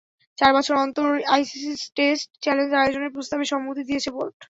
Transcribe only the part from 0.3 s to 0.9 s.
চার বছর